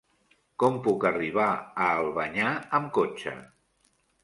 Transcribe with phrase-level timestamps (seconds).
[0.63, 3.37] Com puc arribar a Albanyà amb cotxe?